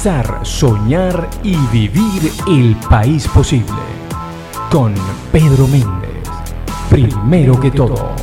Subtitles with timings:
[0.00, 3.82] Soñar y vivir el país posible.
[4.70, 4.94] Con
[5.30, 6.26] Pedro Méndez.
[6.88, 8.16] Primero que todo.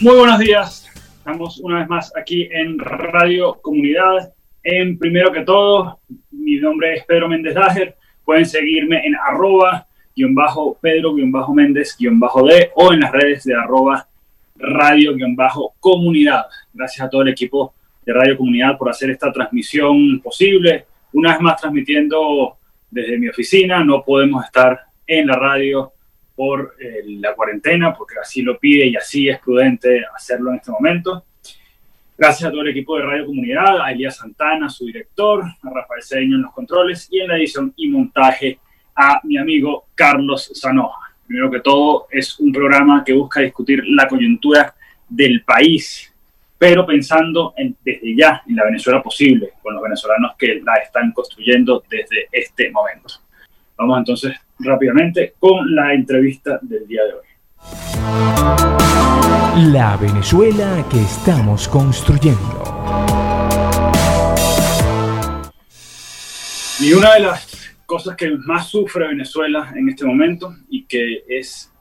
[0.00, 0.88] Muy buenos días.
[1.18, 4.32] Estamos una vez más aquí en Radio Comunidad.
[4.62, 5.98] En primero que todo,
[6.30, 7.96] mi nombre es Pedro Méndez Dager.
[8.24, 9.88] Pueden seguirme en arroba
[10.20, 14.06] guion bajo Pedro guion bajo Méndez guion bajo D o en las redes de arroba
[14.56, 16.44] radio guion bajo comunidad.
[16.72, 17.72] Gracias a todo el equipo
[18.04, 20.86] de Radio Comunidad por hacer esta transmisión posible.
[21.12, 22.58] Una vez más transmitiendo
[22.90, 23.82] desde mi oficina.
[23.84, 25.92] No podemos estar en la radio
[26.34, 30.70] por eh, la cuarentena, porque así lo pide y así es prudente hacerlo en este
[30.70, 31.24] momento.
[32.16, 36.02] Gracias a todo el equipo de Radio Comunidad, a Elías Santana, su director, a Rafael
[36.02, 38.58] Cedeño en los controles y en la edición y montaje
[39.00, 41.14] a mi amigo Carlos Zanoja.
[41.26, 44.74] Primero que todo, es un programa que busca discutir la coyuntura
[45.08, 46.12] del país,
[46.58, 51.12] pero pensando en, desde ya en la Venezuela posible, con los venezolanos que la están
[51.12, 53.14] construyendo desde este momento.
[53.78, 57.26] Vamos entonces rápidamente con la entrevista del día de hoy.
[59.72, 62.64] La Venezuela que estamos construyendo.
[66.80, 67.49] Y una de las
[67.90, 71.72] cosas que más sufre Venezuela en este momento y que es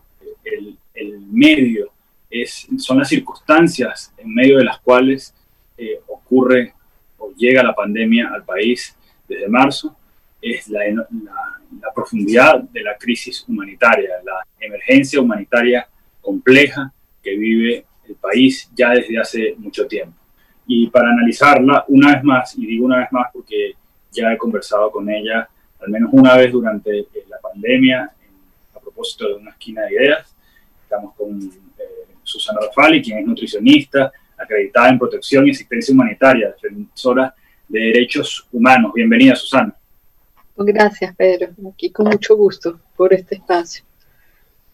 [0.43, 1.91] el, el medio,
[2.31, 5.35] es, son las circunstancias en medio de las cuales
[5.77, 6.73] eh, ocurre
[7.19, 9.95] o llega la pandemia al país desde marzo,
[10.41, 15.87] es la, la, profundidad de la crisis humanitaria, la emergencia humanitaria
[16.21, 20.17] compleja que vive el país ya desde hace mucho tiempo.
[20.65, 23.75] Y para analizarla una vez más, y digo una vez más porque
[24.11, 25.47] ya he conversado con ella
[25.79, 28.11] al menos una vez durante eh, la pandemia
[28.75, 30.35] a propósito de una esquina de ideas,
[30.83, 31.83] estamos con eh,
[32.23, 37.33] Susana Rafali, quien es nutricionista, acreditada en protección y asistencia humanitaria, defensora
[37.67, 38.91] de derechos humanos.
[38.93, 39.75] Bienvenida, Susana.
[40.55, 41.49] Gracias, Pedro.
[41.73, 43.83] Aquí con mucho gusto por este espacio.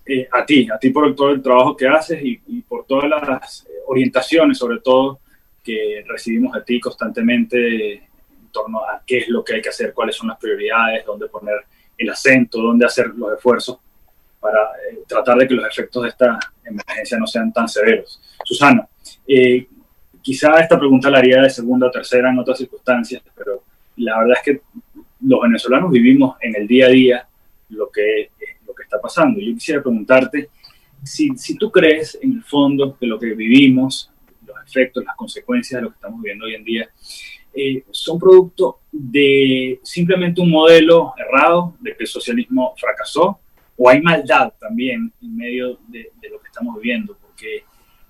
[0.06, 3.66] Eh, a ti, a ti por todo el trabajo que haces y, por todas las
[3.68, 5.20] eh, orientaciones, sobre todo,
[5.64, 8.15] que recibimos de ti constantemente en
[8.56, 11.58] torno a qué es lo que hay que hacer, cuáles son las prioridades, dónde poner
[11.98, 13.78] el acento, dónde hacer los esfuerzos
[14.40, 18.22] para eh, tratar de que los efectos de esta emergencia no sean tan severos.
[18.44, 18.88] Susana,
[20.22, 23.64] quizá esta pregunta la haría de segunda o tercera en otras circunstancias, pero
[23.98, 24.62] la verdad es que
[25.22, 27.28] los venezolanos vivimos en el día a día
[27.70, 28.32] lo que,
[28.66, 29.40] lo que está pasando.
[29.40, 30.50] Yo quisiera preguntarte
[31.04, 34.12] si, si tú crees en el fondo que lo que vivimos,
[34.46, 36.90] los efectos, las consecuencias de lo que estamos viviendo hoy en día,
[37.56, 43.40] eh, son producto de simplemente un modelo errado, de que el socialismo fracasó,
[43.78, 47.64] o hay maldad también en medio de, lo que estamos viviendo, porque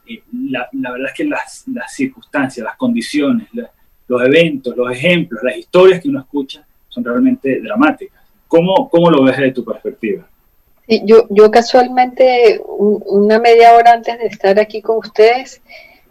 [0.08, 3.48] eh, la, verdad es que las, las circunstancias, las condiciones,
[4.08, 8.24] los eventos, los ejemplos, las historias que uno escucha son realmente dramáticas.
[8.48, 10.28] ¿Cómo, cómo lo ves desde tu perspectiva?
[10.88, 15.62] yo, yo casualmente, una media hora antes de estar aquí con ustedes,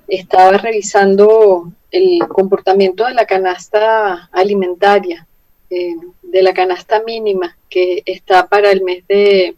[0.08, 5.26] estaba revisando el comportamiento de la canasta alimentaria,
[5.70, 9.54] eh, de la canasta mínima, que está para el mes de,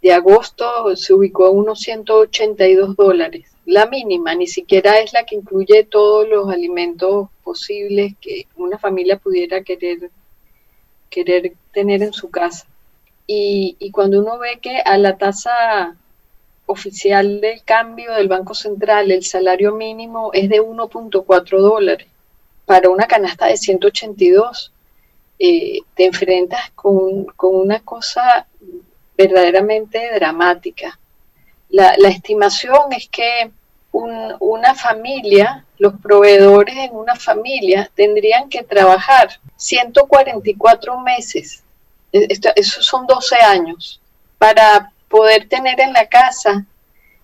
[0.00, 3.50] de agosto, se ubicó a unos 182 dólares.
[3.66, 9.18] La mínima, ni siquiera es la que incluye todos los alimentos posibles que una familia
[9.18, 10.10] pudiera querer
[11.10, 12.66] querer tener en su casa.
[13.26, 15.96] Y, cuando uno ve que a la tasa
[16.66, 22.08] oficial del cambio del Banco Central el salario mínimo es de 1.4 dólares
[22.64, 24.72] para una canasta de 182,
[25.38, 28.46] eh, te enfrentas con, una cosa
[29.16, 30.98] verdaderamente dramática.
[31.68, 33.50] La, estimación es que
[33.92, 41.62] una familia, los proveedores en una familia tendrían que trabajar 144 meses,
[42.12, 42.26] e,
[42.56, 44.00] esos son 12 años,
[44.38, 46.64] para poder tener en la casa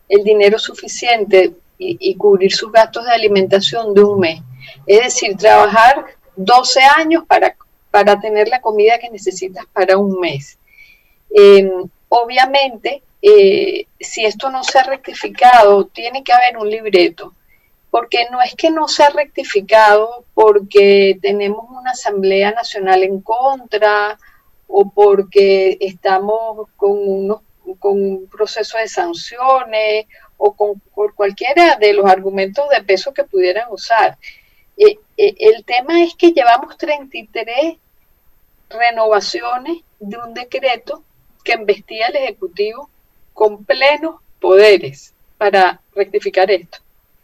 [0.08, 4.42] el dinero suficiente y, cubrir sus gastos de alimentación de un mes.
[4.86, 6.04] Es decir, trabajar
[6.36, 7.56] 12 años para,
[7.90, 10.58] para tener la comida que necesitas para un mes.
[11.30, 11.70] Em,
[12.08, 17.34] obviamente, eh, si esto no se ha rectificado, tiene que haber un libreto
[17.90, 24.16] porque no es que no sea rectificado porque tenemos una Asamblea Nacional en contra
[24.68, 27.40] o porque estamos con, unos,
[27.78, 33.24] con un proceso de sanciones o con por cualquiera de los argumentos de peso que
[33.24, 34.18] pudieran usar.
[34.76, 37.76] Eh, eh, el tema es que llevamos 33
[38.70, 41.02] renovaciones de un decreto
[41.44, 42.88] que embestía al Ejecutivo
[43.34, 46.78] con plenos poderes para rectificar esto.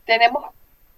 [0.05, 0.45] Tenemos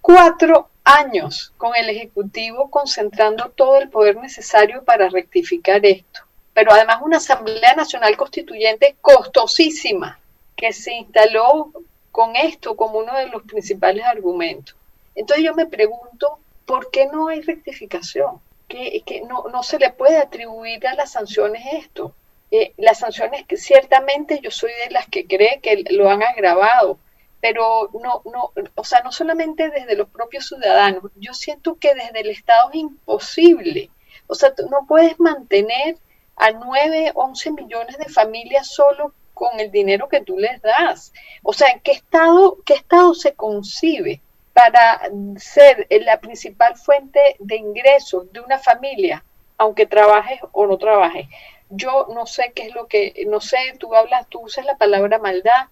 [0.01, 6.21] cuatro años con el Ejecutivo concentrando todo el poder necesario para rectificar esto.
[6.53, 10.19] Pero además una Asamblea Nacional Constituyente costosísima
[10.55, 11.71] que se instaló
[12.11, 14.75] con esto como uno de los principales argumentos.
[15.15, 18.41] Entonces yo me pregunto, ¿por qué no hay rectificación?
[18.67, 22.13] Que, no, se le puede atribuir a las sanciones esto.
[22.51, 26.99] Eh, las sanciones ciertamente yo soy de las que cree que lo han agravado,
[27.41, 32.21] pero no, no, o sea, no solamente desde los propios ciudadanos, yo siento que desde
[32.21, 33.89] el Estado es imposible.
[34.27, 35.97] O sea, tú no puedes mantener
[36.39, 41.13] a 9, 11 millones de familias solo con el dinero que tú les das.
[41.43, 44.21] O sea, ¿en qué estado, qué estado se concibe
[44.53, 45.01] para
[45.37, 49.23] ser la principal fuente de ingresos de una familia,
[49.57, 51.27] aunque trabajes o no trabajes?
[51.69, 55.19] Yo no sé qué es lo que, no sé, tú hablas, tú usas la palabra
[55.19, 55.67] maldad,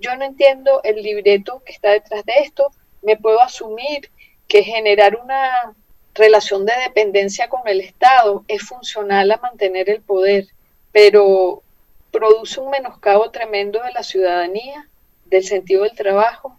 [0.00, 2.70] yo no entiendo el libreto que está detrás de esto,
[3.02, 4.10] me puedo asumir
[4.48, 5.74] que generar una
[6.14, 10.46] relación de dependencia con el Estado es funcional a mantener el poder,
[10.92, 11.62] pero
[12.10, 14.88] produce un menoscabo tremendo de la ciudadanía,
[15.26, 16.56] del sentido del trabajo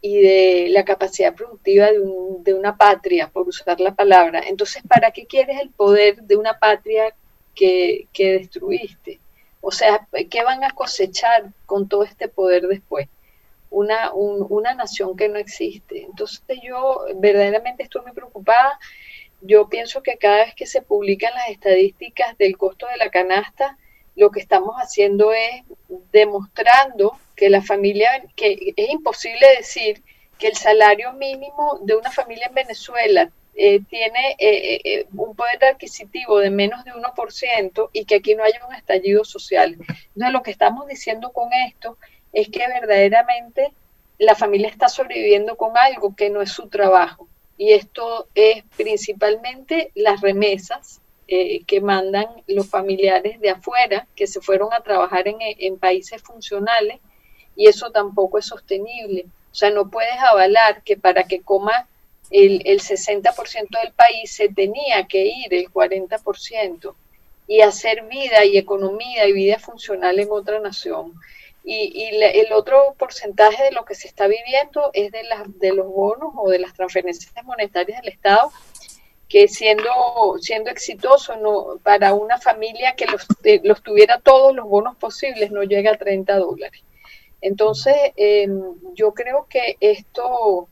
[0.00, 4.42] y de la capacidad productiva de, una patria, por usar la palabra.
[4.46, 7.14] Entonces, ¿para qué quieres el poder de una patria
[7.54, 9.20] que, destruiste?
[9.60, 13.08] O sea, ¿qué van a cosechar con todo este poder después?
[13.70, 16.02] Una, una nación que no existe.
[16.02, 18.78] Entonces yo verdaderamente estoy muy preocupada.
[19.40, 23.78] Yo pienso que cada vez que se publican las estadísticas del costo de la canasta,
[24.16, 25.62] lo que estamos haciendo es
[26.12, 30.02] demostrando que la familia, que es imposible decir
[30.38, 35.64] que el salario mínimo de una familia en Venezuela eh, tiene eh, eh, un poder
[35.64, 39.72] adquisitivo de menos de 1% y que aquí no haya un estallido social.
[39.72, 41.98] Entonces, lo que estamos diciendo con esto
[42.32, 43.72] es que verdaderamente
[44.18, 47.26] la familia está sobreviviendo con algo que no es su trabajo.
[47.56, 54.40] Y esto es principalmente las remesas eh, que mandan los familiares de afuera que se
[54.40, 57.00] fueron a trabajar en, países funcionales
[57.54, 59.26] y eso tampoco es sostenible.
[59.52, 61.88] O sea, no puedes avalar que para que coma
[62.30, 63.32] el, el 60%
[63.82, 66.94] del país se tenía que ir el 40%
[67.46, 71.14] y hacer vida y economía y vida funcional en otra nación.
[71.62, 75.74] Y, y el otro porcentaje de lo que se está viviendo es de, las, de
[75.74, 78.50] los bonos o de las transferencias monetarias del Estado
[79.30, 79.92] que siendo,
[80.40, 85.62] siendo exitoso no, para una familia que los, eh, tuviera todos los bonos posibles no
[85.62, 86.82] llega a 30 dólares.
[87.40, 88.60] Entonces, em,
[88.94, 90.68] yo creo que esto,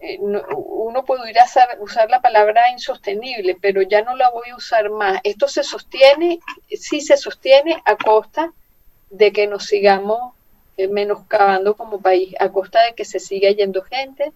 [0.00, 1.46] eh, uno puede ir a
[1.80, 5.20] usar la palabra insostenible, pero ya no la voy a usar más.
[5.22, 8.52] Esto se sostiene, sí se sostiene a costa
[9.10, 10.34] de que nos sigamos
[10.76, 14.32] eh, menoscabando como país, a costa de que se siga yendo gente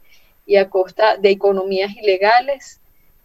[0.46, 2.80] y a costa de economías ilegales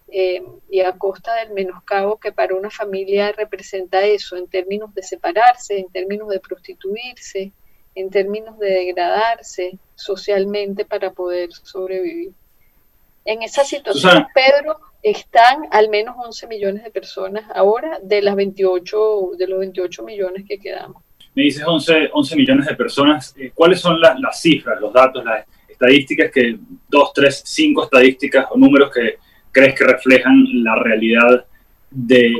[0.10, 5.02] eh, y a costa del menoscabo que para una familia representa eso, en términos de
[5.02, 7.52] separarse, en términos de prostituirse,
[7.96, 12.34] en términos de degradarse socialmente para poder sobrevivir.
[13.24, 19.32] En esa situación, Pedro, están al menos 11 millones de personas ahora de las 28
[19.38, 21.05] de los 28 millones que quedamos.
[21.36, 23.36] Me dices 11, 11 millones de personas.
[23.38, 28.58] Eh, ¿Cuáles son las, cifras, los datos, las estadísticas que dos, tres, cinco estadísticas o
[28.58, 29.18] números que
[29.51, 31.46] crees que reflejan la realidad
[31.92, 32.34] de,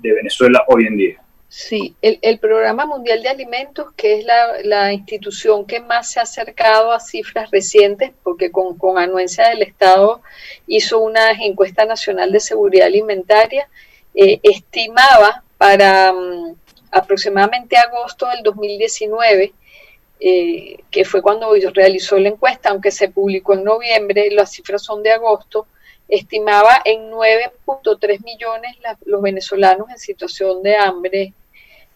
[0.00, 1.16] Venezuela hoy en día?
[1.48, 4.24] Sí, el, Programa Mundial de Alimentos, que es
[4.64, 10.22] la, institución que más se ha acercado a cifras recientes, porque con, anuencia del Estado
[10.66, 13.68] hizo una encuesta nacional de seguridad alimentaria,
[14.14, 16.56] eh, estimaba para mm,
[16.92, 19.52] aproximadamente agosto del 2019,
[20.20, 25.02] eh, que fue cuando realizó la encuesta, aunque se publicó en noviembre, las cifras son
[25.02, 25.66] de agosto,
[26.06, 31.32] estimaba en 9.3 millones los venezolanos en situación de hambre.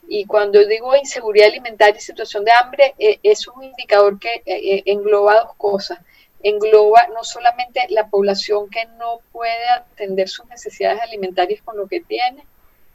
[0.09, 4.83] Y cuando digo inseguridad alimentaria y situación de hambre, eh, es un indicador que eh,
[4.87, 5.99] engloba dos cosas.
[6.43, 12.01] Engloba no solamente la población que no puede atender sus necesidades alimentarias con lo que
[12.01, 12.45] tiene,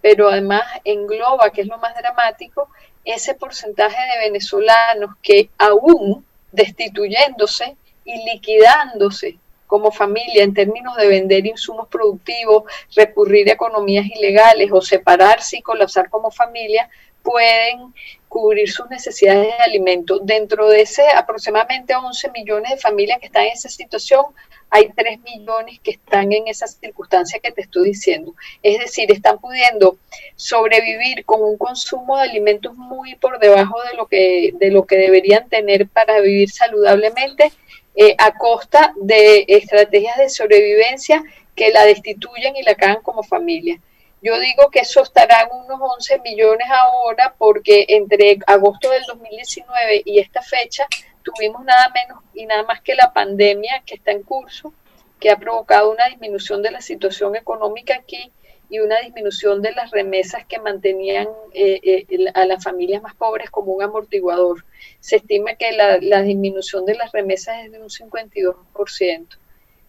[0.01, 2.69] pero además engloba, que es lo más dramático,
[3.05, 11.45] ese porcentaje de venezolanos que aún destituyéndose y liquidándose como familia en términos de vender
[11.45, 16.89] insumos productivos, recurrir a economías ilegales o separarse y colapsar como familia,
[17.23, 17.93] pueden
[18.31, 20.17] cubrir sus necesidades de alimento.
[20.19, 24.23] Dentro de ese aproximadamente 11 millones de familias que están en esa situación,
[24.69, 28.33] hay 3 millones que están en esa circunstancia que te estoy diciendo.
[28.63, 29.97] Es decir, están pudiendo
[30.37, 34.95] sobrevivir con un consumo de alimentos muy por debajo de lo que, de lo que
[34.95, 37.51] deberían tener para vivir saludablemente
[37.97, 41.21] eh, a costa de estrategias de sobrevivencia
[41.53, 43.81] que la destituyen y la cagan como familia.
[44.21, 50.03] Yo digo que eso estará en unos 11 millones ahora porque entre agosto del 2019
[50.05, 50.85] y esta fecha
[51.23, 54.73] tuvimos nada menos y nada más que la pandemia que está en curso,
[55.19, 58.31] que ha provocado una disminución de la situación económica aquí
[58.69, 63.49] y una disminución de las remesas que mantenían eh, eh, a las familias más pobres
[63.49, 64.63] como un amortiguador.
[65.01, 69.37] Se estima que la, disminución de las remesas es de un 52%.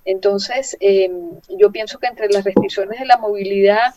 [0.04, 3.94] Entonces, em, yo pienso que entre las restricciones de la movilidad,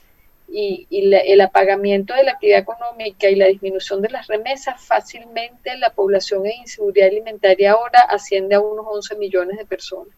[0.48, 5.90] y, el apagamiento de la actividad económica y la disminución de las remesas, fácilmente la
[5.90, 10.14] población en inseguridad alimentaria ahora asciende a unos 11 millones de personas.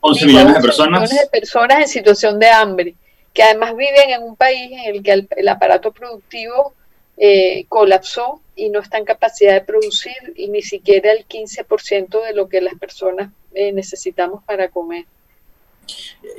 [0.00, 1.00] 11 millones de personas.
[1.02, 2.94] millones de personas en situación de hambre,
[3.32, 6.74] que además viven en un país en el que el, aparato productivo
[7.16, 12.48] eh, colapsó y no está en capacidad de producir ni siquiera el 15% de lo
[12.48, 15.06] que las personas eh, necesitamos para comer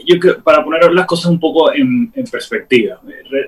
[0.06, 3.02] yo creo, para poner las cosas un poco en, perspectiva,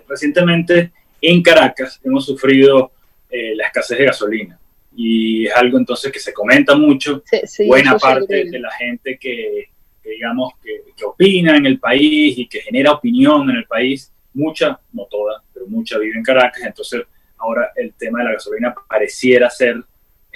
[0.07, 2.91] recientemente en Caracas hemos sufrido
[3.29, 4.59] eh, la escasez de gasolina.
[4.97, 7.23] Y es algo entonces que se comenta mucho.
[7.67, 9.69] Buena parte de la gente que,
[10.03, 14.79] digamos, que, que, opina en el país y que genera opinión en el país, mucha,
[14.93, 17.01] no toda, pero mucha vive en Caracas, entonces
[17.37, 19.83] ahora el tema de la gasolina pareciera ser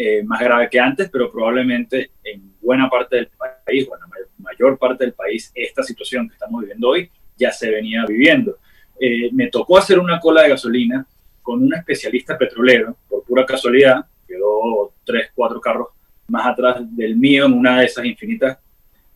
[0.01, 3.29] eh, más grave que antes, pero probablemente en buena parte del
[3.65, 4.05] país, bueno,
[4.37, 8.59] mayor parte del país, esta situación que estamos viviendo hoy ya se venía viviendo.
[8.97, 11.05] Eh, me tocó hacer una cola de gasolina
[11.41, 15.89] con un especialista petrolero, por pura casualidad, quedó tres, cuatro carros
[16.29, 18.57] más atrás del mío en una de esas infinitas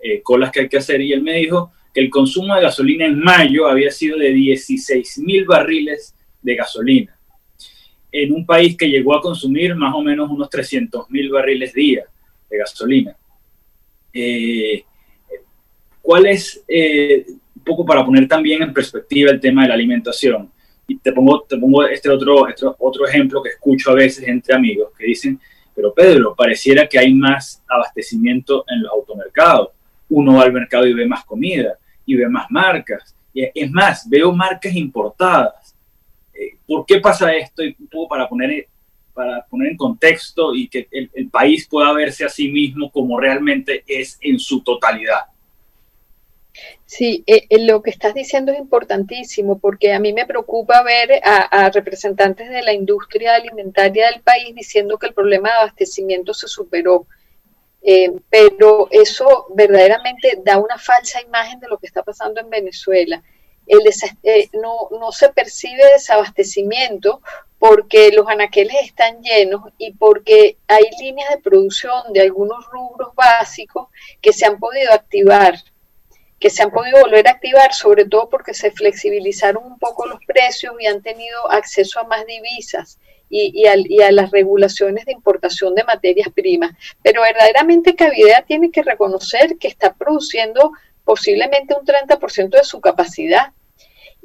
[0.01, 3.05] eh, colas que hay que hacer, y él me dijo que el consumo de gasolina
[3.05, 7.17] en mayo había sido de 16 mil barriles de gasolina
[8.13, 12.05] en un país que llegó a consumir más o menos unos 300 mil barriles día
[12.47, 13.17] de gasolina.
[14.13, 14.83] Eh,
[15.99, 20.51] ¿Cuál es, eh, un poco para poner también en perspectiva el tema de la alimentación?
[20.87, 24.53] Y te pongo, te pongo este, otro, este otro ejemplo que escucho a veces entre
[24.53, 25.39] amigos que dicen,
[25.73, 29.69] pero Pedro, pareciera que hay más abastecimiento en los automercados.
[30.09, 33.15] Uno va al mercado y ve más comida y ve más marcas.
[33.33, 35.72] Y es más, veo marcas importadas
[36.67, 37.63] ¿Por qué pasa esto?
[37.63, 38.67] Y un poco para poner,
[39.13, 43.83] para poner en contexto y que el, país pueda verse a sí mismo como realmente
[43.87, 45.21] es en su totalidad.
[46.85, 51.21] Sí, eh, eh, lo que estás diciendo es importantísimo porque a mí me preocupa ver
[51.23, 56.47] a, representantes de la industria alimentaria del país diciendo que el problema de abastecimiento se
[56.47, 57.07] superó.
[57.81, 63.21] Eh, pero eso verdaderamente da una falsa imagen de lo que está pasando en Venezuela
[63.67, 63.81] el
[64.23, 67.21] eh, no, no se percibe desabastecimiento
[67.59, 73.87] porque los anaqueles están llenos y porque hay líneas de producción de algunos rubros básicos
[74.21, 75.55] que se han podido activar,
[76.39, 80.19] que se han podido volver a activar, sobre todo porque se flexibilizaron un poco los
[80.25, 85.13] precios y han tenido acceso a más divisas y, a, y a, las regulaciones de
[85.13, 86.71] importación de materias primas.
[87.01, 93.53] Pero verdaderamente Cavidea tiene que reconocer que está produciendo posiblemente un 30% de su capacidad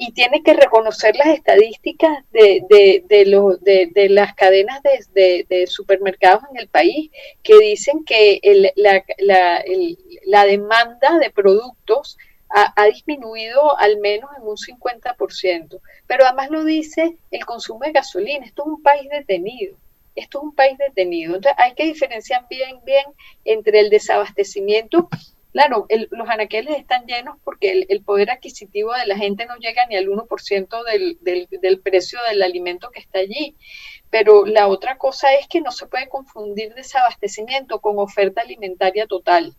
[0.00, 6.60] y tiene que reconocer las estadísticas de, de, de, de las cadenas de, supermercados en
[6.60, 7.10] el país
[7.42, 8.40] que dicen que
[8.76, 9.64] la, la,
[10.24, 12.16] la, demanda de productos
[12.48, 15.80] ha, ha, disminuido al menos en un 50%.
[16.06, 18.46] Pero además lo dice el consumo de gasolina.
[18.46, 19.76] Esto es un país detenido.
[20.14, 21.34] Esto es un país detenido.
[21.34, 23.04] Entonces hay que diferenciar bien, bien
[23.44, 25.08] entre el desabastecimiento
[25.52, 29.96] Claro, los anaqueles están llenos porque el, poder adquisitivo de la gente no llega ni
[29.96, 33.56] al 1% del, del, del precio del alimento que está allí.
[34.10, 39.56] Pero la otra cosa es que no se puede confundir desabastecimiento con oferta alimentaria total.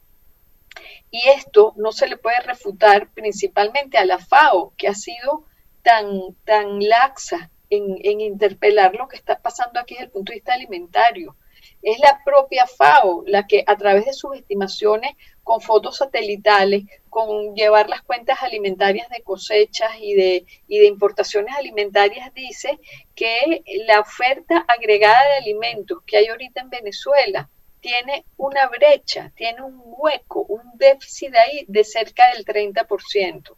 [1.11, 5.45] Y esto no se le puede refutar principalmente a la FAO, que ha sido
[5.81, 10.37] tan, tan laxa en, en interpelar lo que está pasando aquí desde el punto de
[10.37, 11.35] vista alimentario.
[11.81, 17.55] Es la propia FAO la que a través de sus estimaciones con fotos satelitales, con
[17.55, 22.79] llevar las cuentas alimentarias de cosechas y de, y de importaciones alimentarias, dice
[23.15, 29.61] que la oferta agregada de alimentos que hay ahorita en Venezuela tiene una brecha, tiene
[29.61, 33.55] un hueco, un déficit ahí de cerca del 30%.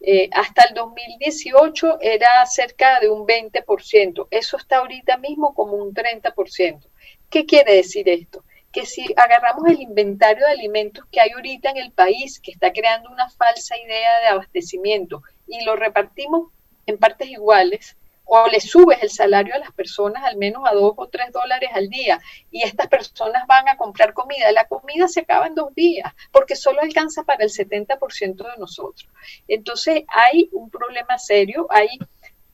[0.00, 4.28] Eh, hasta el 2018 era cerca de un 20%.
[4.30, 6.86] Eso está ahorita mismo como un 30%.
[7.30, 8.44] ¿Qué quiere decir esto?
[8.72, 12.72] Que si agarramos el inventario de alimentos que hay ahorita en el país, que está
[12.72, 16.50] creando una falsa idea de abastecimiento, y lo repartimos
[16.86, 20.94] en partes iguales, o le subes el salario a las personas al menos a dos
[20.96, 24.50] o tres dólares al día y estas personas van a comprar comida.
[24.52, 29.08] La comida se acaba en dos días porque solo alcanza para el 70% de nosotros.
[29.46, 31.88] Entonces hay un problema serio, hay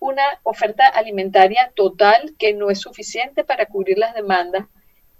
[0.02, 4.66] una oferta alimentaria total que no es suficiente para cubrir las demandas.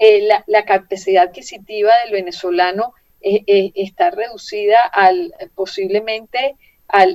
[0.01, 6.57] Eh, la, capacidad adquisitiva del venezolano eh, eh, está reducida al posiblemente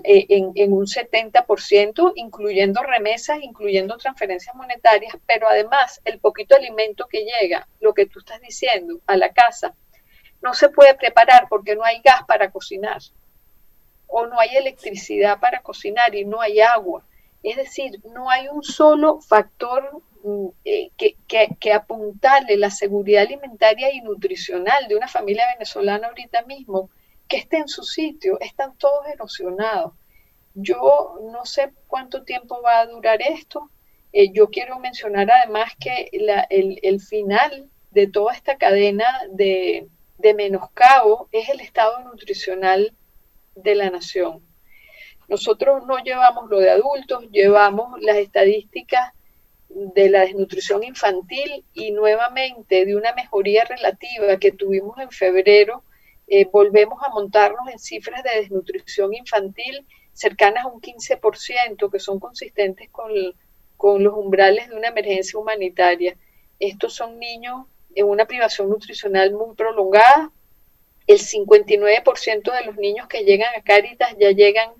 [0.05, 7.25] eh, en, un 70%, incluyendo remesas, incluyendo transferencias monetarias, pero además el poquito alimento que
[7.25, 9.75] llega, lo que tú estás diciendo, a la casa,
[10.41, 13.01] no se puede preparar porque no hay gas para cocinar
[14.07, 17.03] o no hay electricidad para cocinar y no hay agua.
[17.43, 21.15] Es decir, no hay un solo factor mm, eh, que,
[21.59, 26.89] que, apuntarle la seguridad alimentaria y nutricional de una familia venezolana ahorita mismo
[27.27, 29.93] que esté en su sitio, están todos erosionados.
[30.53, 33.69] Yo no sé cuánto tiempo va a durar esto.
[34.13, 41.29] Eh, yo quiero mencionar además que el, final de toda esta cadena de, de menoscabo
[41.31, 42.95] es el estado nutricional
[43.55, 44.46] de la nación.
[45.27, 49.13] Nosotros no llevamos lo de adultos, llevamos las estadísticas
[49.69, 55.83] de la desnutrición infantil y nuevamente de una mejoría relativa que tuvimos en febrero
[56.29, 62.19] eh, volvemos a montarnos en cifras de desnutrición infantil cercanas a un 15%, que son
[62.19, 63.11] consistentes con,
[63.77, 66.17] con los umbrales de una emergencia humanitaria.
[66.59, 67.65] Estos son niños
[67.95, 70.31] en una privación nutricional muy prolongada.
[71.05, 74.71] El 59% de los niños que llegan a Cáritas ya llegan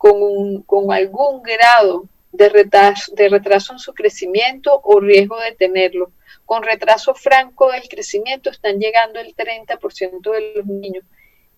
[0.00, 5.52] con, un, con algún grado de retraso, de retraso en su crecimiento o riesgo de
[5.52, 6.10] tenerlo
[6.46, 11.04] con retraso franco del crecimiento están llegando el 30% de los niños.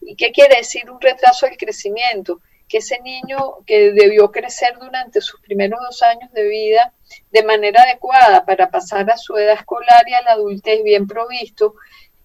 [0.01, 2.41] ¿Y qué quiere decir un retraso del crecimiento?
[2.69, 6.93] Que ese niño que debió crecer durante sus primeros dos años de vida
[7.31, 11.77] de manera adecuada para pasar a su edad escolar y a la adultez bien provisto,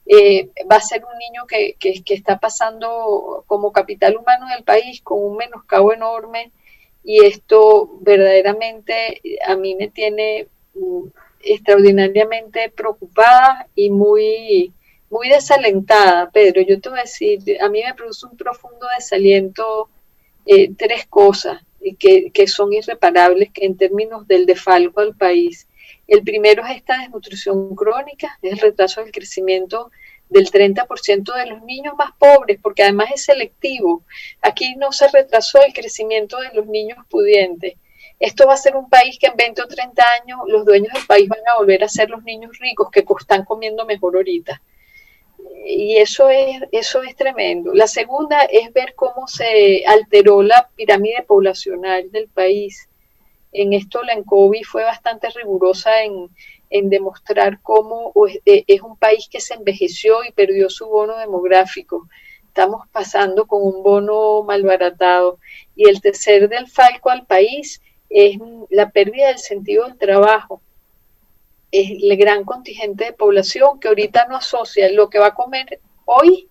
[0.10, 5.02] eh, va a ser un niño que, que, está pasando como capital humano del país
[5.02, 6.52] con un menoscabo enorme
[7.04, 11.08] y esto verdaderamente a mí me tiene mm,
[11.42, 14.74] extraordinariamente preocupada y muy,
[15.10, 16.62] muy desalentada, Pedro.
[16.62, 19.90] Yo te voy a decir, a mí me produce un profundo desaliento
[20.46, 21.62] eh, tres cosas
[22.00, 25.67] que, que son irreparables en términos del defalco al país.
[26.08, 29.92] El primero es esta desnutrición crónica, es el retraso del crecimiento
[30.30, 34.04] del 30% de los niños más pobres, porque además es selectivo.
[34.42, 37.76] Aquí no se retrasó el crecimiento de los niños pudientes.
[38.20, 41.06] Esto va a ser un país que en 20 o 30 años los dueños del
[41.06, 44.62] país van a volver a ser los niños ricos que están comiendo mejor ahorita.
[45.66, 47.74] Y eso es, eso es tremendo.
[47.74, 52.87] La segunda es ver cómo se alteró la pirámide poblacional del país.
[53.60, 56.30] En esto la ENCOVI fue bastante rigurosa en,
[56.70, 58.14] en demostrar cómo
[58.46, 62.08] e, es un país que se envejeció y perdió su bono demográfico.
[62.46, 65.40] Estamos pasando con un bono malbaratado.
[65.76, 68.38] Y el tercer del falco al país es
[68.70, 70.62] la pérdida del sentido del trabajo.
[71.72, 75.82] Es el gran contingente de población que ahorita no asocia lo que va a comer
[76.06, 76.48] hoy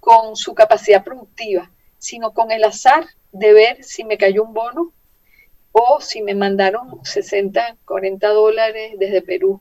[0.00, 4.92] con su capacidad productiva, sino con el azar de ver si me cayó un bono
[5.76, 9.60] o si me mandaron 60, 40 dólares desde Perú.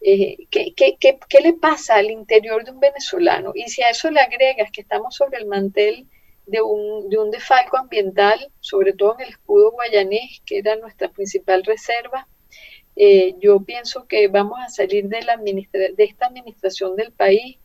[0.00, 3.50] Eh, ¿qué, qué, qué, qué le pasa al interior de un venezolano?
[3.56, 6.06] Y si a eso le agregas que estamos sobre el mantel
[6.46, 11.08] de un, de un defalco ambiental, sobre todo en el escudo guayanés, que era nuestra
[11.08, 12.28] principal reserva.
[12.94, 17.58] Eh, yo pienso que vamos a salir de, la de esta administración del país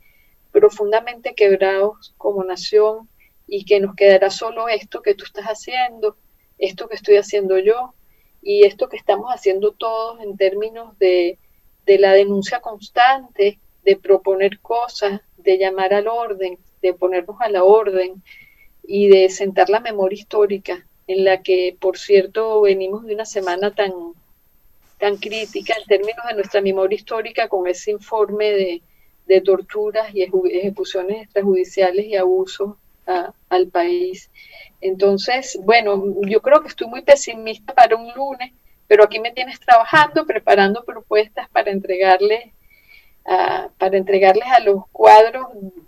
[0.52, 3.10] profundamente quebrados como nación
[3.45, 6.17] y que nos quedará solo esto que tú estás haciendo,
[6.57, 7.93] esto que estoy haciendo yo
[8.41, 11.37] y esto que estamos haciendo todos en términos de,
[11.85, 17.63] de la denuncia constante, de proponer cosas, de llamar al orden, de ponernos a la
[17.63, 18.21] orden,
[18.87, 23.73] y de sentar la memoria histórica, en la que, por cierto, venimos de una semana
[23.73, 23.91] tan,
[24.99, 28.81] tan crítica en términos de nuestra memoria histórica con ese informe de,
[29.27, 34.29] de torturas y ejecuciones extrajudiciales y abusos al país.
[34.81, 38.51] Entonces, bueno, yo creo que estoy muy pesimista para un lunes,
[38.87, 42.53] pero aquí me tienes trabajando, preparando propuestas para entregarle
[43.77, 45.47] para entregarles a los cuadros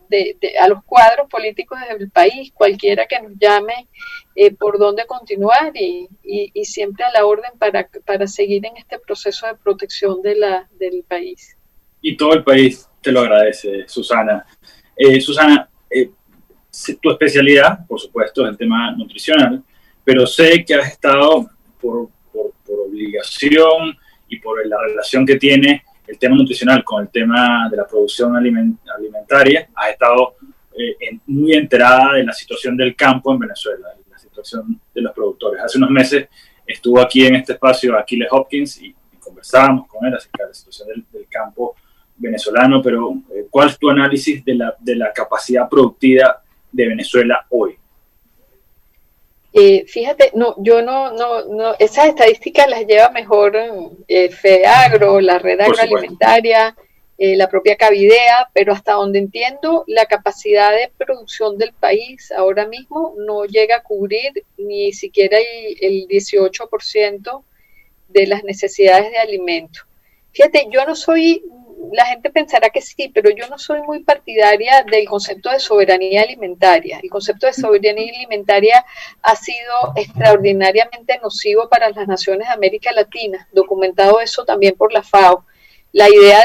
[0.10, 3.88] de, a los cuadros políticos del país, cualquiera que nos llame,
[4.36, 8.98] eh, por dónde continuar y, y, siempre a la orden para, para seguir en este
[9.00, 11.58] proceso de protección del país.
[12.02, 14.46] Y todo el país te lo agradece, Susana.
[14.96, 16.10] Eh, Susana, eh,
[17.02, 19.64] tu especialidad, por supuesto, es el tema nutricional,
[20.04, 21.50] pero sé que has estado
[21.82, 22.52] por, por,
[22.88, 27.86] obligación y por la relación que tiene el tema nutricional con el tema de la
[27.86, 30.36] producción alimentaria, has estado
[30.78, 35.62] eh, muy enterada de la situación del campo en Venezuela, la situación de los productores.
[35.62, 36.28] Hace unos meses
[36.66, 41.06] estuvo aquí en este espacio Aquiles Hopkins y, conversábamos con él acerca de la situación
[41.12, 41.76] del, campo
[42.16, 47.46] venezolano, pero eh, ¿cuál es tu análisis de la, de la capacidad productiva de Venezuela
[47.50, 47.78] hoy?
[49.54, 53.58] Eh, fíjate, no, yo no, no, no, esas estadísticas las lleva mejor
[54.08, 56.76] eh, FEAGRO, la red agroalimentaria,
[57.18, 62.68] eh, la propia Cavidea, pero hasta donde entiendo, la capacidad de producción del país ahora
[62.68, 67.44] mismo no llega a cubrir ni siquiera el, el 18%
[68.10, 69.80] de las necesidades de alimento.
[70.34, 71.44] Fíjate, yo no soy
[71.92, 76.22] la gente pensará que sí, pero yo no soy muy partidaria del concepto de soberanía
[76.22, 77.00] alimentaria.
[77.02, 78.86] El concepto de soberanía alimentaria
[79.22, 85.04] ha sido extraordinariamente nocivo para las naciones de América Latina, documentado eso también por la
[85.04, 85.46] FAO.
[85.94, 86.44] La idea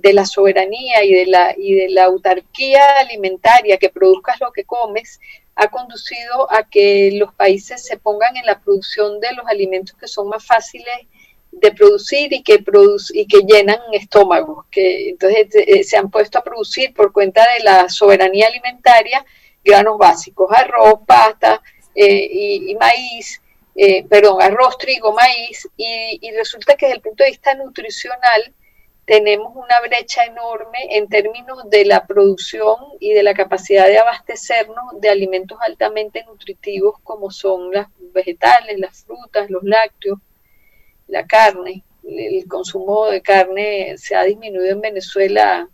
[0.00, 4.64] de, la soberanía y de la, y de la autarquía alimentaria, que produzcas lo que
[4.64, 5.20] comes,
[5.54, 10.08] ha conducido a que los países se pongan en la producción de los alimentos que
[10.08, 11.06] son más fáciles
[11.60, 12.62] de producir y que,
[13.12, 17.64] y que llenan estómagos, que entonces eh, se han puesto a producir por cuenta de
[17.64, 19.24] la soberanía alimentaria
[19.64, 21.60] granos básicos, arroz, pasta
[21.94, 23.42] eh, y, maíz,
[23.74, 28.54] eh, perdón, arroz, trigo, maíz, y, y resulta que desde el punto de vista nutricional
[29.08, 35.00] tenemos una brecha enorme en términos de la producción y de la capacidad de abastecernos
[35.00, 40.18] de alimentos altamente nutritivos como son los vegetales, las frutas, los lácteos,
[41.08, 41.84] la carne.
[42.04, 45.68] El consumo de carne se ha disminuido en Venezuela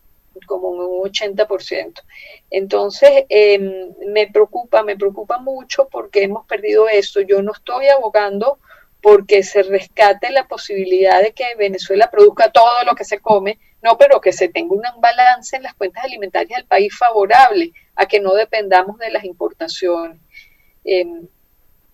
[0.47, 2.03] como un 80%.
[2.51, 7.20] Entonces, em, me preocupa, me preocupa mucho porque hemos perdido eso.
[7.20, 8.59] Yo no estoy abogando
[9.01, 13.99] porque se rescate la posibilidad de que Venezuela produzca todo lo que se come, no,
[13.99, 18.18] pero que se tenga un balance en las cuentas alimentarias del país favorable a que
[18.18, 20.18] no dependamos de las importaciones.
[20.85, 21.29] Em,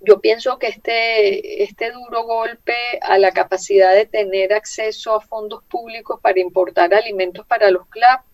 [0.00, 5.62] yo pienso que este, este duro golpe a la capacidad de tener acceso a fondos
[5.64, 8.24] públicos para importar alimentos para los CLAP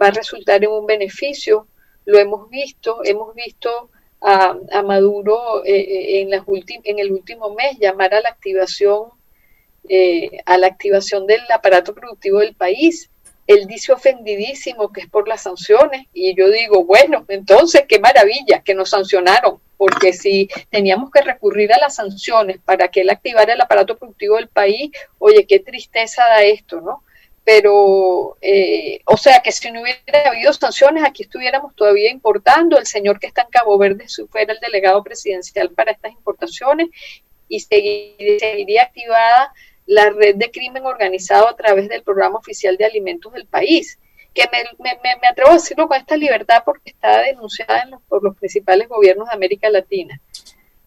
[0.00, 1.66] va a resultar en un beneficio.
[2.06, 6.44] Lo hemos visto, hemos visto a, Maduro eh, eh, en, las
[6.84, 9.10] en el último mes llamar a la activación
[9.88, 13.10] eh, a la activación del aparato productivo del país.
[13.46, 18.62] Él dice ofendidísimo que es por las sanciones y yo digo, bueno, entonces qué maravilla
[18.62, 23.54] que nos sancionaron, porque si teníamos que recurrir a las sanciones para que él activara
[23.54, 27.02] el aparato productivo del país, oye, qué tristeza da esto, ¿no?
[27.44, 32.84] Pero, eh, o sea, que si no hubiera habido sanciones, aquí estuviéramos todavía importando, el
[32.84, 36.88] señor que está en Cabo Verde fuera el delegado presidencial para estas importaciones
[37.48, 39.54] y seguiría activada
[39.86, 43.98] la red de crimen organizado a través del programa oficial de alimentos del país
[44.34, 48.88] que me, me, atrevo a decirlo con esta libertad porque está denunciada por los principales
[48.88, 50.20] gobiernos de América Latina,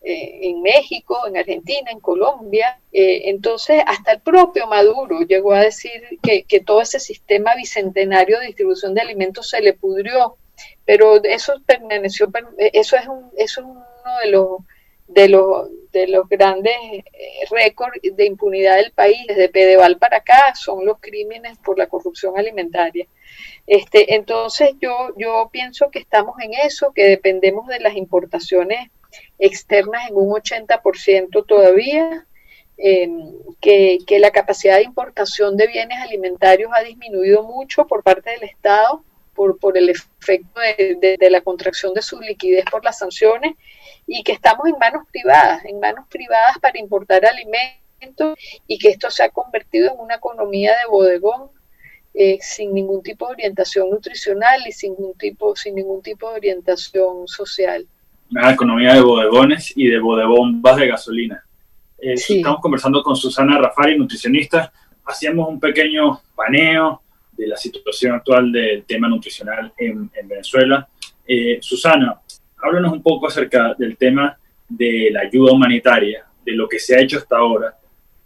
[0.02, 2.80] eh, en México, en Argentina, en Colombia.
[2.92, 8.40] Eh, entonces, hasta el propio Maduro llegó a decir que, que, todo ese sistema bicentenario
[8.40, 10.38] de distribución de alimentos se le pudrió,
[10.86, 13.86] pero eso permaneció, eso es, un, eso es uno
[14.24, 14.50] de los
[15.08, 17.04] de los, de los grandes eh,
[17.52, 22.38] récords de impunidad del país, desde Pedeval para acá, son los crímenes por la corrupción
[22.38, 23.08] alimentaria.
[23.68, 28.90] Este, entonces yo, yo pienso que estamos en eso, que dependemos de las importaciones
[29.40, 32.26] externas en un 80% todavía,
[32.78, 38.44] em, que, la capacidad de importación de bienes alimentarios ha disminuido mucho por parte del
[38.44, 39.04] Estado
[39.36, 43.54] por, por el efecto de, de la contracción de su liquidez por las sanciones
[44.08, 48.38] y que estamos en manos privadas, en manos privadas para importar alimentos
[48.68, 51.50] y que esto se ha convertido en una economía de bodegón
[52.14, 56.36] eh, sin ningún tipo de orientación nutricional y sin ningún tipo, sin ningún tipo de
[56.36, 57.88] orientación social.
[58.30, 61.44] Una economía de bodegones y de bodegombas de gasolina.
[61.98, 64.72] Eh, estamos conversando con Susana Rafari, nutricionista.
[65.06, 70.88] Hacíamos un pequeño paneo de la situación actual del tema nutricional en, Venezuela.
[71.26, 72.22] Eh, Susana,
[72.64, 77.02] háblanos un poco acerca del tema de la ayuda humanitaria, de lo que se ha
[77.02, 77.78] hecho hasta ahora,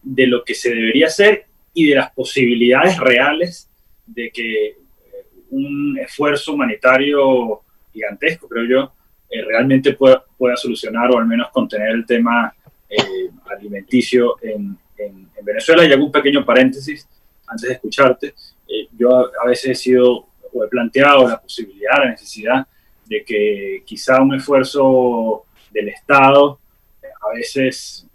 [0.02, 3.70] de lo que se debería hacer y de las posibilidades reales
[4.06, 4.76] de que eh,
[5.50, 8.94] un esfuerzo humanitario gigantesco, creo yo,
[9.30, 12.54] eh, realmente pueda, pueda, solucionar o al menos contener el tema
[12.88, 15.86] eh, alimenticio en, en, Venezuela.
[15.86, 17.08] Y hago un pequeño paréntesis
[17.48, 18.34] antes de escucharte.
[18.98, 22.68] yo a, veces he sido o he planteado la posibilidad, la necesidad
[23.08, 26.60] de que quizá un esfuerzo del Estado
[27.22, 28.06] a veces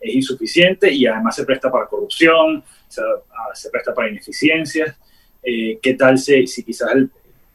[0.00, 4.96] es insuficiente y además se presta para corrupción, se, ah, presta para ineficiencias.
[5.42, 7.10] Eh, ¿Qué tal si, si quizás el,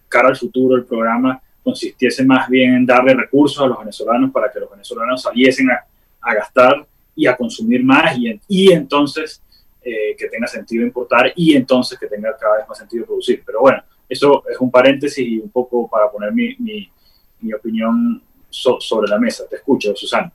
[0.09, 4.51] cara al futuro el programa consistiese más bien en darle recursos a los venezolanos para
[4.51, 5.85] que los venezolanos saliesen a,
[6.33, 8.17] gastar y a consumir más
[8.47, 9.41] y, entonces
[9.81, 13.41] eh, que tenga sentido importar y entonces que tenga cada vez más sentido producir.
[13.45, 19.07] Pero bueno, eso es un paréntesis y un poco para poner mi, mi, opinión sobre
[19.07, 19.47] la mesa.
[19.47, 20.33] Te escucho, Susana.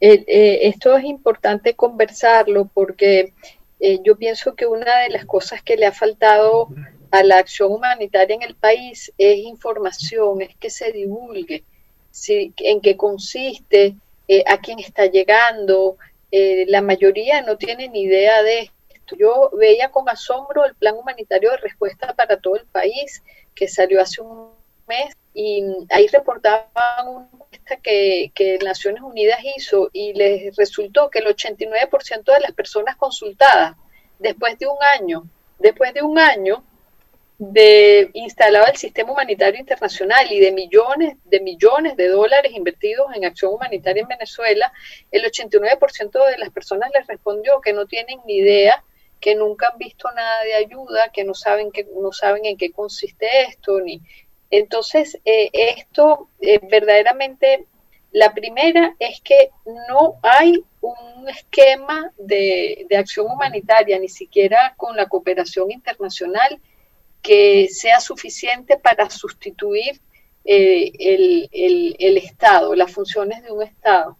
[0.00, 3.34] Eh, eh, esto es importante conversarlo porque
[3.78, 6.70] eh, yo pienso que una de las cosas que le ha faltado
[7.12, 11.62] a la acción humanitaria en el país es información, es que se divulgue
[12.26, 13.94] en qué consiste,
[14.46, 15.98] a quién está llegando.
[16.30, 18.70] la mayoría no tiene ni idea de
[19.18, 23.22] Yo veía con asombro el plan humanitario de respuesta para todo el país
[23.54, 24.50] que salió hace un
[24.86, 31.20] mes y ahí reportaban una encuesta que, que, Naciones Unidas hizo y les resultó que
[31.20, 33.76] el 89% de las personas consultadas
[34.18, 35.24] después de un año,
[35.58, 36.64] después de un año
[37.38, 43.24] de instalado el sistema humanitario internacional y de millones de millones de dólares invertidos en
[43.24, 44.72] acción humanitaria en Venezuela,
[45.10, 48.84] el 89% de las personas les respondió que no tienen ni idea
[49.22, 52.72] que nunca han visto nada de ayuda, que no saben que no saben en qué
[52.72, 54.02] consiste esto, ni,
[54.52, 57.66] entonces, eh, esto eh, verdaderamente,
[58.10, 59.50] la primera es que
[59.88, 66.60] no hay un esquema de, acción humanitaria, ni siquiera con la cooperación internacional,
[67.22, 70.02] que sea suficiente para sustituir
[70.44, 74.18] eh, el, Estado, las funciones de un Estado.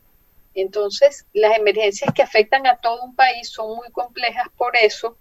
[0.54, 5.16] Entonces, las emergencias que afectan a todo un país son muy complejas por eso,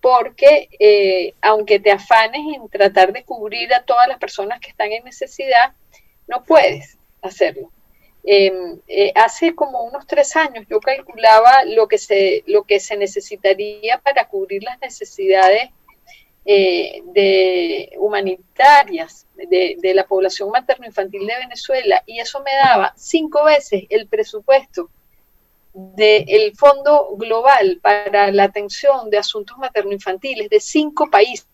[0.00, 4.92] porque eh, aunque te afanes en tratar de cubrir a todas las personas que están
[4.92, 5.72] en necesidad,
[6.26, 7.70] no puedes hacerlo.
[8.26, 12.96] Em, eh, hace como unos tres años yo calculaba lo que se, lo que se
[12.96, 15.70] necesitaría para cubrir las necesidades
[16.44, 23.44] eh, de humanitarias de, de la población materno-infantil de Venezuela y eso me daba cinco
[23.44, 24.90] veces el presupuesto
[25.74, 31.48] del Fondo Global para la Atención de Asuntos Materno-Infantiles de cinco países.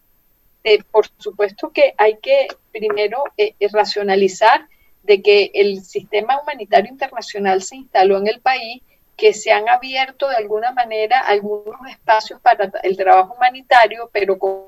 [0.63, 4.69] Eh, por supuesto que hay que primero eh, eh, racionalizar
[5.03, 8.83] de que el sistema humanitario internacional se instaló en el país,
[9.17, 14.67] que se han abierto de alguna manera algunos espacios para el trabajo humanitario, pero con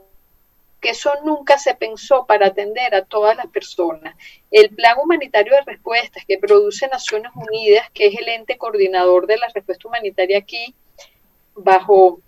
[0.82, 4.16] que eso nunca se pensó para atender a todas las personas.
[4.50, 9.38] El Plan Humanitario de Respuestas que produce Naciones Unidas, que es el ente coordinador de
[9.38, 10.74] la respuesta humanitaria aquí,
[11.54, 12.20] bajo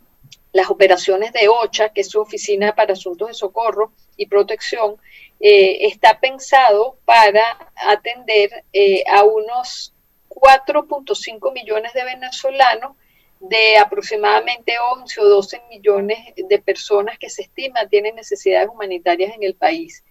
[0.53, 4.99] las operaciones de OCHA, que es su oficina para asuntos de socorro y protección,
[5.41, 7.43] eh, está pensado para
[7.75, 9.93] atender eh, a unos
[10.29, 12.97] 4.5 millones de venezolanos
[13.49, 19.43] de aproximadamente 11 o 12 millones de personas que se estima tienen necesidades humanitarias en
[19.43, 20.03] el país.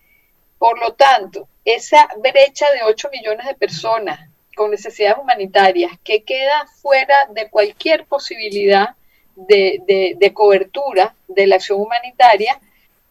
[0.59, 4.19] Por lo tanto, esa brecha de 8 millones de personas
[4.55, 8.95] con necesidades humanitarias que queda fuera de cualquier posibilidad
[9.35, 12.59] de, de, de cobertura de la acción humanitaria,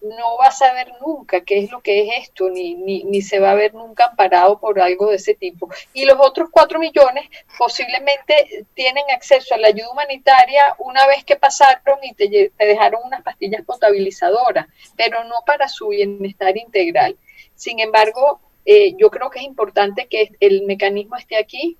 [0.03, 3.39] no va a saber nunca qué es lo que es esto, ni, ni, ni, se
[3.39, 5.69] va a ver nunca amparado por algo de ese tipo.
[5.93, 11.37] Y los otros cuatro millones posiblemente tienen acceso a la ayuda humanitaria una vez que
[11.37, 17.17] pasaron y te, te dejaron unas pastillas potabilizadoras, pero no para su bienestar integral.
[17.55, 21.77] Sin embargo, eh, yo creo que es importante que el mecanismo esté aquí.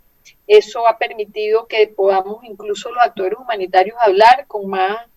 [0.47, 5.07] Eso ha permitido que podamos incluso los actores humanitarios hablar con más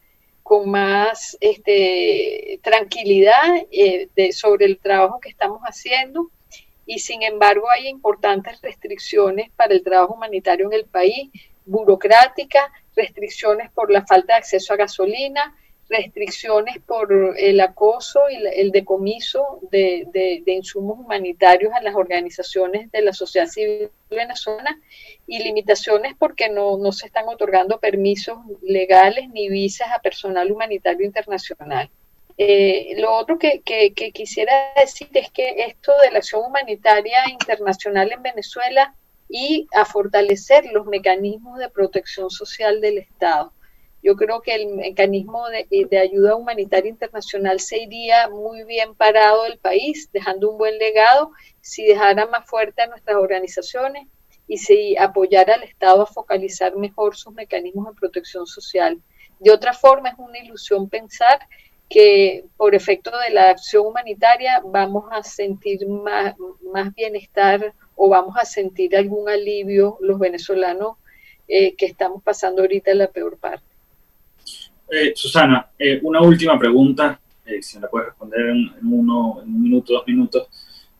[0.47, 6.31] con más este, tranquilidad eh, sobre el trabajo que estamos haciendo.
[6.87, 11.31] Y sin embargo hay importantes restricciones para el trabajo humanitario en el país,
[11.65, 12.63] burocráticas,
[12.95, 15.53] restricciones por la falta de acceso a gasolina,
[15.89, 23.13] restricciones por el acoso y el decomiso de, insumos humanitarios a las organizaciones de la
[23.13, 24.81] sociedad civil venezolana
[25.27, 31.91] y limitaciones porque no, se están otorgando permisos legales ni visas a personal humanitario internacional.
[32.39, 38.13] Eh, lo otro que, que, quisiera decir es que esto de la acción humanitaria internacional
[38.13, 38.95] en Venezuela
[39.29, 43.53] y a fortalecer los mecanismos de protección social del Estado
[44.07, 49.43] yo creo que el mecanismo de, de, ayuda humanitaria internacional se iría muy bien parado
[49.43, 54.07] del país, dejando un buen legado si dejara más fuerte a nuestras organizaciones
[54.47, 59.03] y si apoyara al Estado a focalizar mejor sus mecanismos de protección social.
[59.41, 61.41] De otra forma, es una ilusión pensar
[61.89, 66.37] que por efecto de la acción humanitaria vamos a sentir más,
[66.95, 70.97] bienestar o vamos a sentir algún alivio los venezolanos
[71.49, 73.66] eh, que estamos pasando ahorita la peor parte.
[74.89, 77.19] Eh, Susana, eh, una última pregunta,
[77.61, 80.49] si me la puedes responder en, uno, en un minuto, dos minutos.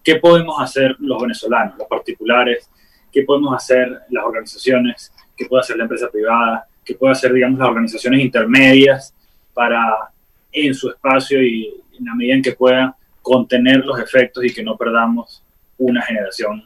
[0.03, 2.71] ¿Qué podemos hacer los venezolanos, los particulares?
[3.13, 5.13] ¿Qué podemos hacer las organizaciones?
[5.37, 6.69] ¿Qué puede hacer la empresa privada?
[6.85, 9.15] ¿Qué puede hacer, digamos, las organizaciones intermedias
[9.53, 10.11] para
[10.53, 14.63] en su espacio y en la medida en que pueda contener los efectos y que
[14.63, 15.43] no perdamos
[15.79, 16.65] una generación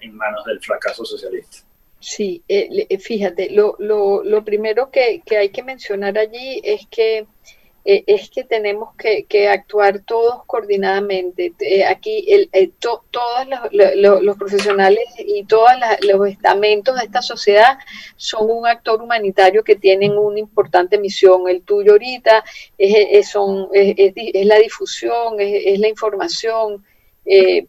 [0.00, 1.67] en manos del fracaso socialista.
[2.00, 6.86] Sí, eh, eh, fíjate, lo, lo, lo primero que, que, hay que mencionar allí es
[6.88, 7.26] que
[7.84, 11.52] eh, es que tenemos que, que, actuar todos coordinadamente.
[11.86, 15.70] aquí el, todos los, los, profesionales y todos
[16.02, 17.78] los estamentos de esta sociedad
[18.16, 21.48] son un actor humanitario que tienen una importante misión.
[21.48, 22.44] El tuyo ahorita
[22.76, 26.84] es, es, son, es la difusión, es, la información,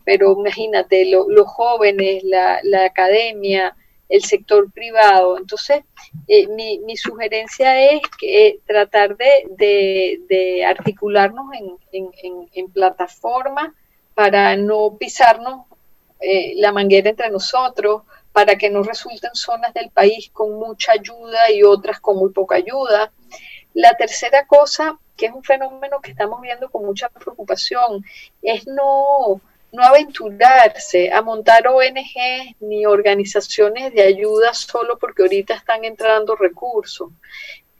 [0.05, 3.75] pero imagínate, los jóvenes, la, la academia,
[4.09, 5.37] el sector privado.
[5.37, 5.83] Entonces,
[6.27, 13.73] eh, mi, mi, sugerencia es que, eh, tratar de, articularnos en, en, en, plataforma
[14.15, 15.65] para no pisarnos
[16.19, 18.01] eh, la manguera entre nosotros,
[18.33, 22.55] para que no resulten zonas del país con mucha ayuda y otras con muy poca
[22.55, 23.11] ayuda.
[23.73, 28.03] La tercera cosa, que es un fenómeno que estamos viendo con mucha preocupación,
[28.41, 35.85] es no, no aventurarse a montar ONG ni organizaciones de ayuda solo porque ahorita están
[35.85, 37.09] entrando recursos.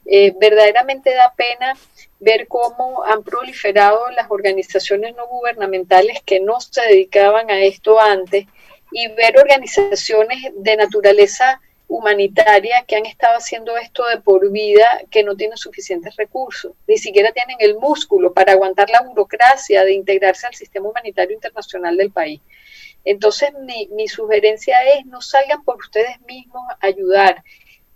[0.05, 1.75] Eh, verdaderamente da pena
[2.19, 8.45] ver cómo han proliferado las organizaciones no gubernamentales que no se dedicaban a esto antes
[8.91, 15.23] y ver organizaciones de naturaleza humanitaria que han estado haciendo esto de por vida que
[15.23, 20.45] no tienen suficientes recursos, ni siquiera tienen el músculo para aguantar la burocracia de integrarse
[20.45, 22.41] al sistema humanitario internacional del país.
[23.03, 27.43] Entonces mi, mi sugerencia es no salgan por ustedes mismos a ayudar,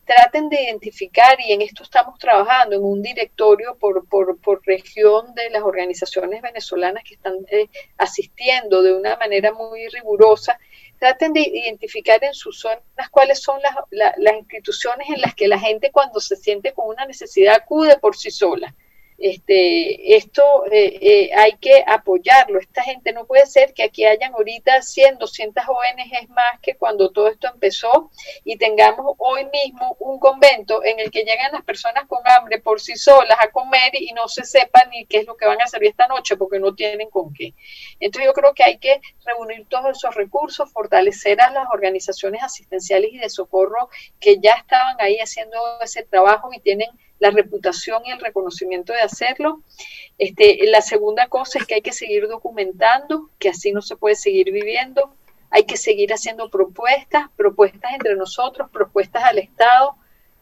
[0.06, 5.34] traten de identificar, y en esto estamos trabajando, en un directorio por, por, por región
[5.36, 10.60] de las organizaciones venezolanas que están eh, asistiendo de una manera muy rigurosa
[11.00, 13.76] traten de identificar en sus zonas cuáles son las,
[14.18, 18.16] las instituciones en las que la gente cuando se siente con una necesidad acude por
[18.16, 18.74] sí sola
[19.18, 22.60] este, esto eh, eh, hay que apoyarlo.
[22.60, 27.12] Esta gente no puede ser que aquí hayan ahorita 100, 200 ONGs más que cuando
[27.12, 28.12] todo esto empezó
[28.44, 32.82] y tengamos hoy mismo un convento en el que llegan las personas con hambre por
[32.82, 35.68] sí solas a comer y no se sepa ni qué es lo que van a
[35.68, 37.54] servir esta noche porque no tienen con qué.
[38.00, 43.12] Entonces yo creo que hay que reunir todos esos recursos, fortalecer a las organizaciones asistenciales
[43.14, 46.90] y de socorro que ya estaban ahí haciendo ese trabajo y tienen
[47.24, 49.62] la reputación y el reconocimiento de hacerlo.
[50.18, 54.16] Este, la segunda cosa es que hay que seguir documentando, que así no se puede
[54.16, 55.16] seguir viviendo.
[55.50, 59.96] Hay que seguir haciendo propuestas, propuestas entre nosotros, propuestas al Estado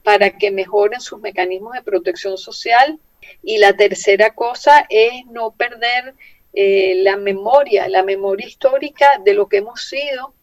[0.04, 3.00] para que mejoren sus mecanismos de protección social.
[3.44, 6.16] Y la tercera cosa es no perder
[6.54, 10.34] eh, la memoria, la memoria histórica de lo que hemos sido,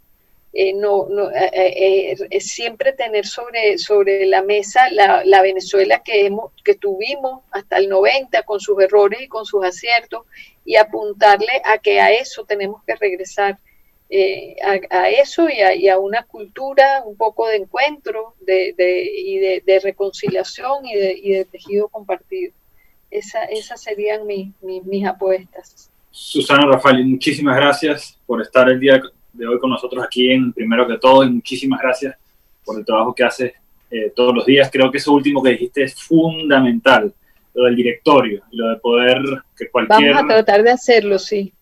[0.60, 6.26] eh, no, no eh, eh, siempre tener sobre, sobre la mesa la, la, Venezuela que,
[6.26, 10.22] hemos, que tuvimos hasta el 90 con sus errores y con sus aciertos
[10.64, 16.24] y apuntarle a que a eso tenemos que regresar, a, a, eso y a, una
[16.24, 18.74] cultura un poco de encuentro de,
[19.16, 22.52] y de, reconciliación y de, y de tejido compartido.
[23.12, 25.88] Esa, esas serían mis, mis, mis apuestas.
[26.10, 29.00] Susana Rafael, muchísimas gracias por estar el día
[29.38, 32.16] de hoy con nosotros aquí en Primero que Todo y muchísimas gracias
[32.64, 33.52] por el trabajo que haces
[33.90, 34.68] eh, todos los días.
[34.70, 37.12] Creo que eso último que dijiste es fundamental,
[37.54, 39.22] lo del directorio, lo de poder
[39.56, 40.12] que cualquier...
[40.12, 41.52] Vamos a tratar de hacerlo, sí.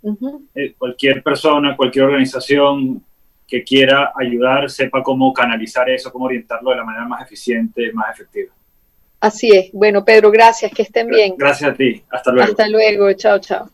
[0.55, 3.03] eh, cualquier persona, cualquier organización
[3.47, 8.15] que quiera ayudar sepa cómo canalizar eso, cómo orientarlo de la manera más eficiente, más
[8.15, 8.53] efectiva.
[9.21, 9.71] Así es.
[9.73, 11.35] Bueno, Pedro, gracias, que estén bien.
[11.37, 12.03] Gracias a ti.
[12.11, 12.51] Hasta luego.
[12.51, 13.13] Hasta luego.
[13.15, 13.71] Chao, chao.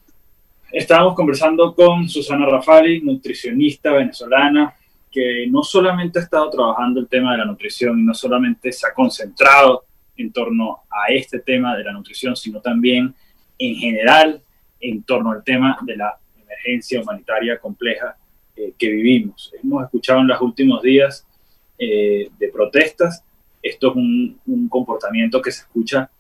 [0.73, 4.75] Estábamos conversando con Susana Rafali, nutricionista venezolana,
[5.11, 8.87] que no solamente ha estado trabajando el tema de la nutrición y no solamente se
[8.87, 9.85] ha concentrado
[10.17, 13.15] en torno a este tema de la nutrición, sino también
[13.59, 14.41] en general
[14.81, 18.17] en torno al tema de la emergencia humanitaria compleja
[18.57, 19.53] eh, que vivimos.
[19.63, 21.27] Hemos escuchado en los últimos días
[21.79, 23.23] eh, de protestas
[23.63, 26.11] Esto es un, un comportamiento que se escucha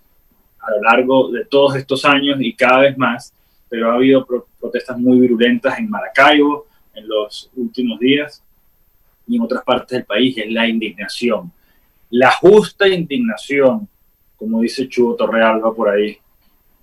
[0.58, 3.34] a lo largo de todos estos años y cada vez más,
[3.72, 4.26] pero ha habido
[4.60, 8.44] protestas muy virulentas en Maracaibo en los últimos días
[9.26, 11.50] y en otras partes del país, es la indignación.
[12.10, 13.88] La justa indignación,
[14.36, 16.18] como dice Chugo Torrealba por ahí,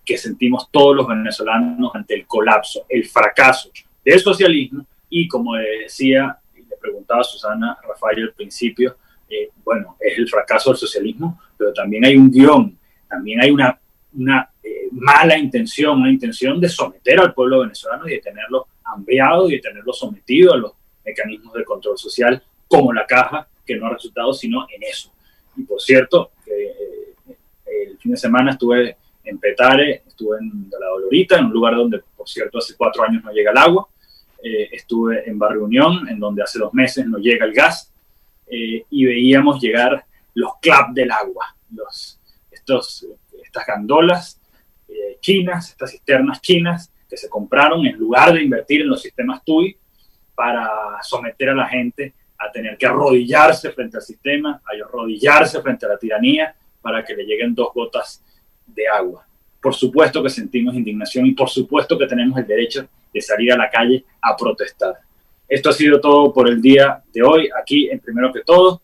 [0.03, 3.69] que sentimos todos los venezolanos ante el colapso, el fracaso
[4.03, 8.97] del socialismo y como decía y le preguntaba a Susana Rafael al principio,
[9.29, 12.75] eh, bueno, es el fracaso del socialismo, pero también hay un guion,
[13.07, 13.79] también hay una,
[14.13, 19.49] una eh, mala intención, una intención de someter al pueblo venezolano y de tenerlo hambriado
[19.49, 20.73] y de tenerlo sometido a los
[21.05, 25.11] mecanismos de control social como la caja, que no ha resultado sino en eso.
[25.55, 27.15] Y por cierto, eh,
[27.87, 32.01] el fin de semana estuve en Petare, estuve en La Dolorita, en un lugar donde,
[32.15, 33.87] por cierto, hace cuatro años no llega el agua.
[34.41, 37.91] Eh, estuve en Barrio Unión, en donde hace dos meses no llega el gas.
[38.51, 40.03] Y veíamos llegar
[40.33, 42.18] los clap del agua, los,
[42.69, 43.07] estos,
[43.43, 44.39] estas gandolas
[45.19, 49.75] chinas, estas cisternas chinas que se compraron en lugar de invertir en los sistemas TUI
[50.35, 50.69] para
[51.01, 55.89] someter a la gente a tener que arrodillarse frente al sistema, a arrodillarse frente a
[55.89, 58.23] la tiranía para que le lleguen dos gotas
[58.65, 59.25] de agua.
[59.61, 63.57] Por supuesto que sentimos indignación y por supuesto que tenemos el derecho de salir a
[63.57, 64.95] la calle a protestar.
[65.47, 68.81] Esto ha sido todo por el día de hoy, aquí en Primero que Todo.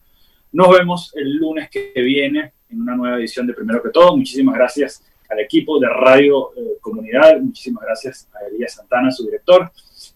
[0.52, 4.16] Nos vemos el lunes que viene en una nueva edición de Primero que Todo.
[4.16, 9.72] Muchísimas gracias al equipo de Radio eh, Comunidad, muchísimas gracias a Elías Santana, su director,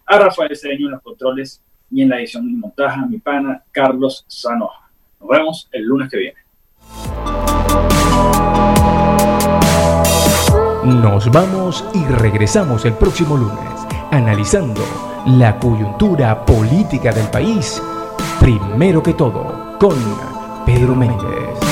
[0.06, 4.26] a Rafael Cedeño en los controles y en la edición y montaje, mi pana Carlos
[4.28, 4.92] Sanoja.
[5.20, 6.40] Nos vemos el lunes que viene.
[10.86, 14.82] Nos vamos y regresamos el próximo lunes, analizando
[15.26, 17.82] la coyuntura política del país,
[18.40, 19.96] primero que todo, con
[20.66, 21.69] Pedro Méndez.